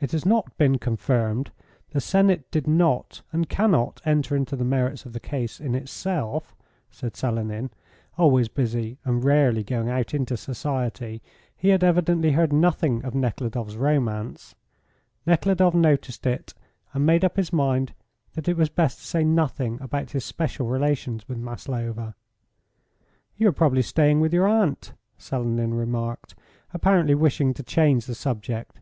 [0.00, 1.50] "It has not been confirmed.
[1.90, 6.56] The Senate did not and cannot enter into the merits of the case in itself,"
[6.90, 7.68] said Selenin.
[8.16, 11.20] Always busy and rarely going out into society,
[11.54, 14.54] he had evidently heard nothing of Nekhludoff's romance.
[15.26, 16.54] Nekhludoff noticed it,
[16.94, 17.92] and made up his mind
[18.32, 22.14] that it was best to say nothing about his special relations with Maslova.
[23.36, 26.34] "You are probably staying with your aunt," Selenin remarked,
[26.72, 28.80] apparently wishing to change the subject.